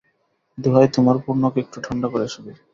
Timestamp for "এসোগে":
2.29-2.53